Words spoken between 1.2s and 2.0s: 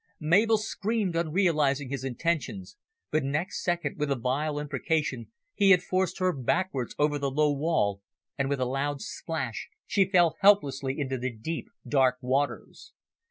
realising